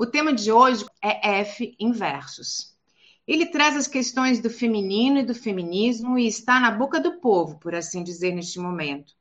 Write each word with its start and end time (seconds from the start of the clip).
O 0.00 0.06
tema 0.06 0.32
de 0.32 0.52
hoje 0.52 0.86
é 1.02 1.40
F 1.40 1.74
inversos. 1.76 2.72
Ele 3.26 3.46
traz 3.46 3.76
as 3.76 3.88
questões 3.88 4.38
do 4.38 4.48
feminino 4.48 5.18
e 5.18 5.24
do 5.24 5.34
feminismo 5.34 6.16
e 6.16 6.28
está 6.28 6.60
na 6.60 6.70
boca 6.70 7.00
do 7.00 7.18
povo, 7.18 7.58
por 7.58 7.74
assim 7.74 8.04
dizer, 8.04 8.32
neste 8.32 8.60
momento. 8.60 9.12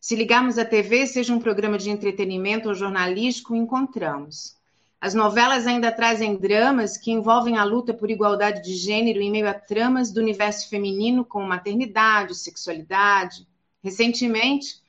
Se 0.00 0.16
ligarmos 0.16 0.58
a 0.58 0.64
TV, 0.64 1.06
seja 1.06 1.32
um 1.32 1.38
programa 1.38 1.78
de 1.78 1.88
entretenimento 1.88 2.68
ou 2.68 2.74
jornalístico, 2.74 3.54
encontramos. 3.54 4.56
As 5.00 5.14
novelas 5.14 5.68
ainda 5.68 5.92
trazem 5.92 6.34
dramas 6.34 6.98
que 6.98 7.12
envolvem 7.12 7.56
a 7.56 7.62
luta 7.62 7.94
por 7.94 8.10
igualdade 8.10 8.60
de 8.60 8.74
gênero 8.74 9.20
em 9.20 9.30
meio 9.30 9.48
a 9.48 9.54
tramas 9.54 10.10
do 10.10 10.18
universo 10.18 10.68
feminino, 10.68 11.24
como 11.24 11.46
maternidade, 11.46 12.34
sexualidade. 12.34 13.46
Recentemente, 13.84 14.82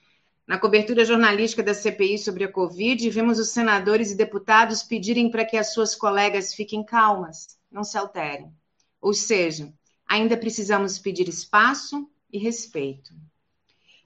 na 0.48 0.59
cobertura 0.59 1.04
jornalística 1.04 1.64
da 1.64 1.73
CPI 1.73 2.20
sobre 2.20 2.43
a 2.43 2.52
Covid, 2.52 3.09
vimos 3.09 3.39
os 3.39 3.49
senadores 3.49 4.12
e 4.12 4.16
deputados 4.16 4.84
pedirem 4.84 5.30
para 5.30 5.44
que 5.44 5.58
as 5.58 5.73
suas 5.73 5.95
colegas 5.95 6.54
fiquem 6.54 6.84
calmas, 6.84 7.58
não 7.71 7.84
se 7.84 7.98
alterem. 7.98 8.54
Ou 9.02 9.13
seja, 9.13 9.73
ainda 10.08 10.38
precisamos 10.38 10.99
pedir 10.99 11.27
espaço 11.27 12.08
e 12.31 12.38
respeito. 12.38 13.12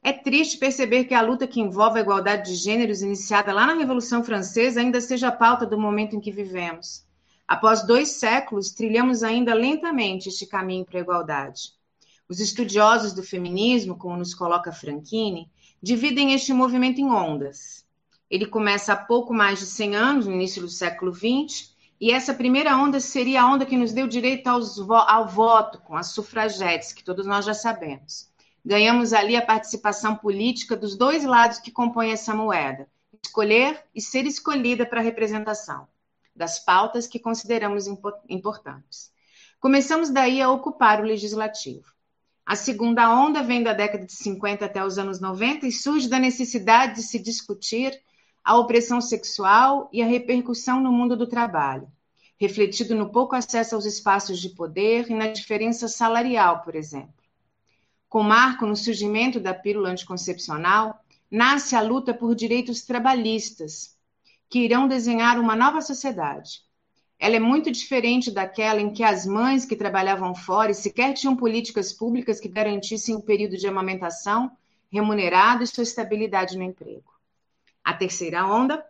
É 0.01 0.13
triste 0.13 0.57
perceber 0.57 1.03
que 1.03 1.13
a 1.13 1.21
luta 1.21 1.45
que 1.45 1.59
envolve 1.59 1.99
a 1.99 2.01
igualdade 2.01 2.51
de 2.51 2.55
gêneros, 2.55 3.01
iniciada 3.01 3.51
lá 3.51 3.67
na 3.67 3.73
Revolução 3.73 4.23
Francesa, 4.23 4.79
ainda 4.79 5.01
seja 5.01 5.27
a 5.27 5.31
pauta 5.31 5.65
do 5.65 5.77
momento 5.77 6.15
em 6.15 6.21
que 6.21 6.31
vivemos. 6.31 7.05
Após 7.45 7.85
dois 7.85 8.11
séculos, 8.11 8.71
trilhamos 8.71 9.23
ainda 9.23 9.53
lentamente 9.53 10.29
este 10.29 10.45
caminho 10.45 10.85
para 10.85 10.99
a 10.99 11.01
igualdade. 11.01 11.73
Os 12.29 12.39
estudiosos 12.39 13.11
do 13.11 13.23
feminismo, 13.23 13.97
como 13.97 14.15
nos 14.15 14.35
coloca 14.35 14.71
Franchini, 14.71 15.51
dividem 15.81 16.31
este 16.31 16.53
movimento 16.53 17.01
em 17.01 17.09
ondas. 17.09 17.83
Ele 18.29 18.45
começa 18.45 18.93
há 18.93 18.95
pouco 18.95 19.33
mais 19.33 19.57
de 19.57 19.65
100 19.65 19.95
anos, 19.95 20.27
no 20.27 20.33
início 20.33 20.61
do 20.61 20.69
século 20.69 21.11
XX, 21.11 21.73
e 21.99 22.11
essa 22.11 22.31
primeira 22.31 22.77
onda 22.77 22.99
seria 22.99 23.41
a 23.41 23.51
onda 23.51 23.65
que 23.65 23.75
nos 23.75 23.91
deu 23.91 24.05
direito 24.07 24.47
vo 24.85 24.93
ao 24.93 25.27
voto, 25.27 25.79
com 25.79 25.95
as 25.95 26.11
sufragetes, 26.11 26.93
que 26.93 27.03
todos 27.03 27.25
nós 27.25 27.45
já 27.45 27.55
sabemos. 27.55 28.29
Ganhamos 28.63 29.11
ali 29.11 29.35
a 29.35 29.43
participação 29.43 30.15
política 30.15 30.77
dos 30.77 30.95
dois 30.95 31.23
lados 31.23 31.57
que 31.57 31.71
compõem 31.71 32.11
essa 32.11 32.35
moeda: 32.35 32.87
escolher 33.25 33.83
e 33.95 33.99
ser 33.99 34.27
escolhida 34.27 34.85
para 34.85 34.99
a 34.99 35.03
representação 35.03 35.87
das 36.35 36.59
pautas 36.59 37.07
que 37.07 37.17
consideramos 37.17 37.87
importantes. 38.29 39.11
Começamos 39.59 40.11
daí 40.11 40.39
a 40.39 40.51
ocupar 40.51 41.01
o 41.01 41.05
legislativo. 41.05 41.97
A 42.49 42.55
segunda 42.55 43.13
onda 43.13 43.43
vem 43.43 43.61
da 43.61 43.73
década 43.73 44.07
de 44.07 44.13
50 44.13 44.65
até 44.65 44.83
os 44.83 44.97
anos 44.97 45.21
90 45.21 45.67
e 45.67 45.71
surge 45.71 46.09
da 46.09 46.17
necessidade 46.17 46.95
de 46.95 47.03
se 47.03 47.19
discutir 47.19 48.01
a 48.43 48.57
opressão 48.57 48.99
sexual 48.99 49.87
e 49.93 50.01
a 50.01 50.07
repercussão 50.07 50.81
no 50.81 50.91
mundo 50.91 51.15
do 51.15 51.27
trabalho, 51.27 51.87
refletido 52.39 52.95
no 52.95 53.11
pouco 53.11 53.35
acesso 53.35 53.75
aos 53.75 53.85
espaços 53.85 54.39
de 54.39 54.49
poder 54.49 55.11
e 55.11 55.13
na 55.13 55.27
diferença 55.27 55.87
salarial, 55.87 56.63
por 56.63 56.75
exemplo. 56.75 57.13
Com 58.09 58.23
marco 58.23 58.65
no 58.65 58.75
surgimento 58.75 59.39
da 59.39 59.53
pílula 59.53 59.89
anticoncepcional, 59.89 61.05
nasce 61.29 61.75
a 61.75 61.81
luta 61.81 62.15
por 62.15 62.33
direitos 62.33 62.81
trabalhistas, 62.81 63.95
que 64.49 64.57
irão 64.57 64.87
desenhar 64.87 65.39
uma 65.39 65.55
nova 65.55 65.81
sociedade. 65.81 66.63
Ela 67.19 67.35
é 67.35 67.39
muito 67.39 67.69
diferente 67.69 68.31
daquela 68.31 68.79
em 68.79 68.93
que 68.93 69.03
as 69.03 69.25
mães 69.25 69.65
que 69.65 69.75
trabalhavam 69.75 70.33
fora 70.33 70.71
e 70.71 70.75
sequer 70.75 71.13
tinham 71.13 71.35
políticas 71.35 71.91
públicas 71.91 72.39
que 72.39 72.47
garantissem 72.47 73.13
o 73.13 73.21
período 73.21 73.57
de 73.57 73.67
amamentação 73.67 74.49
remunerado 74.89 75.61
e 75.61 75.67
sua 75.67 75.83
estabilidade 75.83 76.57
no 76.57 76.63
emprego. 76.63 77.13
A 77.83 77.93
terceira 77.93 78.45
onda 78.45 78.83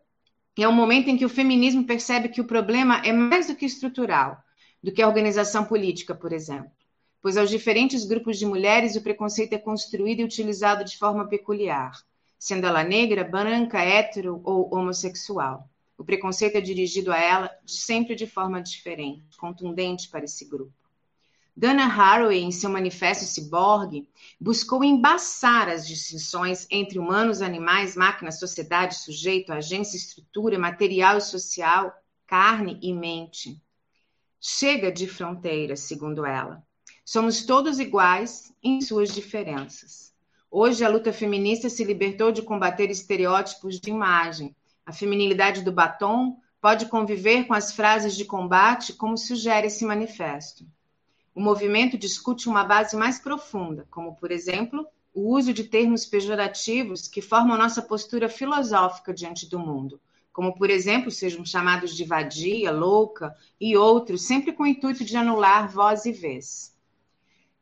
é 0.55 0.67
o 0.67 0.73
momento 0.73 1.09
em 1.09 1.17
que 1.17 1.25
o 1.25 1.29
feminismo 1.29 1.85
percebe 1.85 2.29
que 2.29 2.41
o 2.41 2.45
problema 2.45 3.01
é 3.03 3.11
mais 3.11 3.47
do 3.47 3.55
que 3.55 3.65
estrutural, 3.65 4.37
do 4.83 4.91
que 4.91 5.01
a 5.01 5.07
organização 5.07 5.65
política, 5.65 6.13
por 6.13 6.31
exemplo, 6.31 6.71
pois 7.21 7.35
aos 7.35 7.49
diferentes 7.49 8.05
grupos 8.05 8.37
de 8.37 8.45
mulheres 8.45 8.95
o 8.95 9.01
preconceito 9.01 9.53
é 9.53 9.57
construído 9.57 10.19
e 10.19 10.23
utilizado 10.23 10.83
de 10.83 10.97
forma 10.97 11.27
peculiar, 11.27 11.91
sendo 12.37 12.67
ela 12.67 12.83
negra, 12.83 13.23
branca, 13.23 13.79
hétero 13.79 14.41
ou 14.43 14.73
homossexual. 14.73 15.67
O 15.99 16.05
preconceito 16.05 16.55
é 16.55 16.61
dirigido 16.61 17.11
a 17.11 17.17
ela 17.17 17.51
sempre 17.67 18.15
de 18.15 18.25
forma 18.25 18.61
diferente, 18.61 19.37
contundente 19.37 20.07
para 20.07 20.23
esse 20.23 20.45
grupo. 20.45 20.71
Dana 21.53 21.87
Haraway, 21.87 22.39
em 22.39 22.51
seu 22.51 22.69
manifesto 22.69 23.25
Ciborgue, 23.25 24.07
buscou 24.39 24.81
embaçar 24.81 25.67
as 25.67 25.85
distinções 25.85 26.65
entre 26.71 26.97
humanos, 26.97 27.41
animais, 27.41 27.97
máquina, 27.97 28.31
sociedade, 28.31 28.95
sujeito, 28.95 29.51
agência, 29.51 29.97
estrutura, 29.97 30.57
material 30.57 31.17
e 31.17 31.21
social, 31.21 31.93
carne 32.25 32.79
e 32.81 32.93
mente. 32.93 33.61
Chega 34.39 34.89
de 34.89 35.05
fronteiras, 35.05 35.81
segundo 35.81 36.25
ela. 36.25 36.63
Somos 37.03 37.43
todos 37.43 37.77
iguais 37.77 38.53
em 38.63 38.79
suas 38.79 39.13
diferenças. 39.13 40.13
Hoje, 40.49 40.85
a 40.85 40.87
luta 40.87 41.11
feminista 41.11 41.69
se 41.69 41.83
libertou 41.83 42.31
de 42.31 42.41
combater 42.41 42.89
estereótipos 42.89 43.81
de 43.81 43.89
imagem. 43.89 44.55
A 44.89 44.91
feminilidade 44.91 45.61
do 45.61 45.71
batom 45.71 46.39
pode 46.59 46.87
conviver 46.87 47.45
com 47.45 47.53
as 47.53 47.71
frases 47.71 48.17
de 48.17 48.25
combate, 48.25 48.93
como 48.93 49.15
sugere 49.19 49.67
esse 49.67 49.85
manifesto. 49.85 50.65
O 51.35 51.39
movimento 51.39 51.95
discute 51.95 52.49
uma 52.49 52.63
base 52.63 52.97
mais 52.97 53.19
profunda, 53.19 53.85
como, 53.91 54.15
por 54.15 54.31
exemplo, 54.31 54.87
o 55.13 55.35
uso 55.35 55.53
de 55.53 55.63
termos 55.63 56.07
pejorativos 56.07 57.07
que 57.07 57.21
formam 57.21 57.55
nossa 57.55 57.83
postura 57.83 58.27
filosófica 58.27 59.13
diante 59.13 59.47
do 59.47 59.59
mundo, 59.59 60.01
como, 60.33 60.55
por 60.55 60.71
exemplo, 60.71 61.11
sejam 61.11 61.45
chamados 61.45 61.95
de 61.95 62.03
vadia, 62.03 62.71
louca 62.71 63.35
e 63.61 63.77
outros, 63.77 64.23
sempre 64.23 64.53
com 64.53 64.63
o 64.63 64.67
intuito 64.67 65.05
de 65.05 65.15
anular 65.15 65.71
voz 65.71 66.05
e 66.07 66.11
vez. 66.11 66.75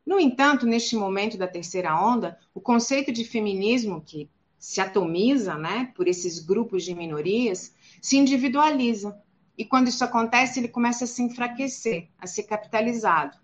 No 0.06 0.18
entanto, 0.18 0.64
neste 0.64 0.96
momento 0.96 1.36
da 1.36 1.46
terceira 1.46 1.94
onda, 1.94 2.38
o 2.54 2.60
conceito 2.62 3.12
de 3.12 3.22
feminismo, 3.22 4.00
que 4.00 4.30
se 4.58 4.80
atomiza 4.80 5.56
né, 5.56 5.92
por 5.94 6.08
esses 6.08 6.38
grupos 6.38 6.84
de 6.84 6.94
minorias, 6.94 7.74
se 8.02 8.16
individualiza. 8.16 9.16
E 9.56 9.64
quando 9.64 9.88
isso 9.88 10.04
acontece, 10.04 10.60
ele 10.60 10.68
começa 10.68 11.04
a 11.04 11.06
se 11.06 11.22
enfraquecer, 11.22 12.08
a 12.18 12.26
ser 12.26 12.44
capitalizado 12.44 13.36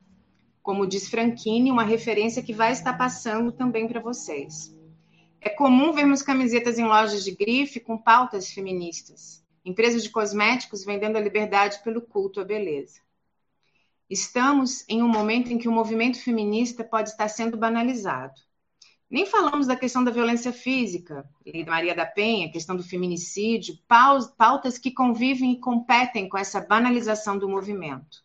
como 0.64 0.86
diz 0.86 1.10
Franchini, 1.10 1.70
uma 1.70 1.84
referência 1.84 2.42
que 2.42 2.54
vai 2.54 2.72
estar 2.72 2.94
passando 2.94 3.52
também 3.52 3.86
para 3.86 4.00
vocês. 4.00 4.74
É 5.38 5.50
comum 5.50 5.92
vermos 5.92 6.22
camisetas 6.22 6.78
em 6.78 6.86
lojas 6.86 7.22
de 7.22 7.32
grife 7.32 7.78
com 7.78 7.98
pautas 7.98 8.50
feministas, 8.50 9.44
empresas 9.62 10.02
de 10.02 10.08
cosméticos 10.08 10.82
vendendo 10.82 11.16
a 11.16 11.20
liberdade 11.20 11.82
pelo 11.84 12.00
culto 12.00 12.40
à 12.40 12.44
beleza. 12.44 12.98
Estamos 14.08 14.88
em 14.88 15.02
um 15.02 15.08
momento 15.08 15.52
em 15.52 15.58
que 15.58 15.68
o 15.68 15.72
movimento 15.72 16.18
feminista 16.18 16.82
pode 16.82 17.10
estar 17.10 17.28
sendo 17.28 17.58
banalizado. 17.58 18.40
Nem 19.14 19.26
falamos 19.26 19.68
da 19.68 19.76
questão 19.76 20.02
da 20.02 20.10
violência 20.10 20.52
física, 20.52 21.24
Maria 21.68 21.94
da 21.94 22.04
Penha, 22.04 22.50
questão 22.50 22.74
do 22.74 22.82
feminicídio, 22.82 23.78
pautas 23.86 24.76
que 24.76 24.90
convivem 24.90 25.52
e 25.52 25.60
competem 25.60 26.28
com 26.28 26.36
essa 26.36 26.60
banalização 26.60 27.38
do 27.38 27.48
movimento 27.48 28.24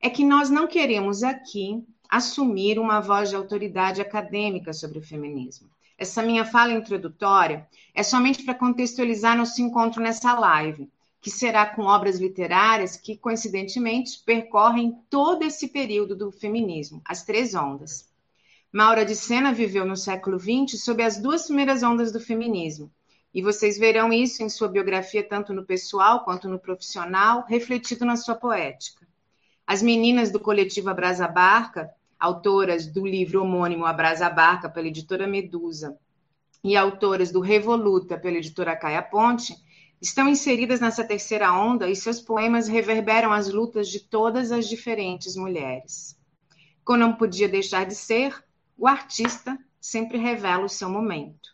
é 0.00 0.08
que 0.08 0.24
nós 0.24 0.48
não 0.48 0.66
queremos 0.66 1.22
aqui 1.22 1.84
assumir 2.08 2.78
uma 2.78 2.98
voz 2.98 3.28
de 3.28 3.36
autoridade 3.36 4.00
acadêmica 4.00 4.72
sobre 4.72 4.98
o 4.98 5.02
feminismo. 5.02 5.68
Essa 5.98 6.22
minha 6.22 6.46
fala 6.46 6.72
introdutória 6.72 7.68
é 7.92 8.02
somente 8.02 8.42
para 8.42 8.54
contextualizar 8.54 9.36
nosso 9.36 9.60
encontro 9.60 10.02
nessa 10.02 10.32
live, 10.32 10.90
que 11.20 11.30
será 11.30 11.66
com 11.66 11.82
obras 11.82 12.18
literárias 12.18 12.96
que, 12.96 13.18
coincidentemente, 13.18 14.22
percorrem 14.24 14.98
todo 15.10 15.44
esse 15.44 15.68
período 15.68 16.16
do 16.16 16.32
feminismo, 16.32 17.02
as 17.04 17.22
três 17.22 17.54
ondas. 17.54 18.09
Maura 18.72 19.04
de 19.04 19.16
Sena 19.16 19.52
viveu 19.52 19.84
no 19.84 19.96
século 19.96 20.38
XX 20.38 20.80
sob 20.80 21.02
as 21.02 21.20
duas 21.20 21.46
primeiras 21.46 21.82
ondas 21.82 22.12
do 22.12 22.20
feminismo, 22.20 22.88
e 23.34 23.42
vocês 23.42 23.76
verão 23.76 24.12
isso 24.12 24.44
em 24.44 24.48
sua 24.48 24.68
biografia, 24.68 25.28
tanto 25.28 25.52
no 25.52 25.66
pessoal 25.66 26.22
quanto 26.24 26.48
no 26.48 26.56
profissional, 26.56 27.44
refletido 27.48 28.04
na 28.04 28.14
sua 28.14 28.36
poética. 28.36 29.04
As 29.66 29.82
meninas 29.82 30.30
do 30.30 30.38
coletivo 30.38 30.88
Abrasa 30.88 31.26
Barca, 31.26 31.90
autoras 32.16 32.86
do 32.86 33.04
livro 33.04 33.42
homônimo 33.42 33.84
Abrasa 33.84 34.30
Barca, 34.30 34.68
pela 34.68 34.86
editora 34.86 35.26
Medusa, 35.26 35.98
e 36.62 36.76
autoras 36.76 37.32
do 37.32 37.40
Revoluta, 37.40 38.16
pela 38.16 38.36
editora 38.36 38.76
Caia 38.76 39.02
Ponte, 39.02 39.52
estão 40.00 40.28
inseridas 40.28 40.78
nessa 40.78 41.02
terceira 41.02 41.52
onda 41.52 41.88
e 41.88 41.96
seus 41.96 42.20
poemas 42.20 42.68
reverberam 42.68 43.32
as 43.32 43.48
lutas 43.48 43.88
de 43.88 43.98
todas 43.98 44.52
as 44.52 44.68
diferentes 44.68 45.34
mulheres. 45.34 46.16
Como 46.84 47.00
não 47.00 47.16
podia 47.16 47.48
deixar 47.48 47.84
de 47.84 47.96
ser, 47.96 48.44
o 48.80 48.88
artista 48.88 49.58
sempre 49.78 50.16
revela 50.16 50.64
o 50.64 50.68
seu 50.68 50.88
momento. 50.88 51.50